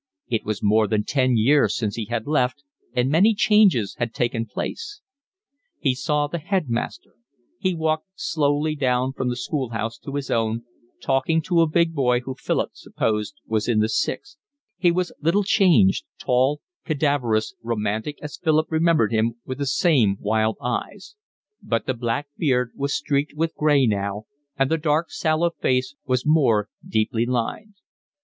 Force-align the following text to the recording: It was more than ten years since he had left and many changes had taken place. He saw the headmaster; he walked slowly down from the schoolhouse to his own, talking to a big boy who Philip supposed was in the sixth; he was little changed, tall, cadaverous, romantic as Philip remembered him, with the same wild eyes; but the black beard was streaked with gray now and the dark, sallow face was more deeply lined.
It 0.29 0.43
was 0.43 0.63
more 0.63 0.87
than 0.87 1.03
ten 1.03 1.37
years 1.37 1.77
since 1.77 1.93
he 1.95 2.05
had 2.05 2.25
left 2.25 2.63
and 2.95 3.07
many 3.11 3.35
changes 3.35 3.93
had 3.99 4.15
taken 4.15 4.47
place. 4.47 4.99
He 5.77 5.93
saw 5.93 6.25
the 6.25 6.39
headmaster; 6.39 7.11
he 7.59 7.75
walked 7.75 8.07
slowly 8.15 8.75
down 8.75 9.13
from 9.13 9.29
the 9.29 9.35
schoolhouse 9.35 9.99
to 9.99 10.15
his 10.15 10.31
own, 10.31 10.63
talking 11.03 11.39
to 11.43 11.61
a 11.61 11.69
big 11.69 11.93
boy 11.93 12.21
who 12.21 12.33
Philip 12.33 12.71
supposed 12.73 13.35
was 13.45 13.67
in 13.69 13.77
the 13.77 13.87
sixth; 13.87 14.37
he 14.79 14.89
was 14.91 15.11
little 15.21 15.43
changed, 15.43 16.05
tall, 16.17 16.61
cadaverous, 16.83 17.53
romantic 17.61 18.17
as 18.23 18.37
Philip 18.41 18.71
remembered 18.71 19.11
him, 19.11 19.35
with 19.45 19.59
the 19.59 19.67
same 19.67 20.17
wild 20.19 20.57
eyes; 20.59 21.13
but 21.61 21.85
the 21.85 21.93
black 21.93 22.27
beard 22.39 22.71
was 22.75 22.91
streaked 22.91 23.33
with 23.35 23.53
gray 23.53 23.85
now 23.85 24.23
and 24.57 24.71
the 24.71 24.79
dark, 24.79 25.11
sallow 25.11 25.51
face 25.51 25.93
was 26.07 26.25
more 26.25 26.69
deeply 26.83 27.27
lined. 27.27 27.75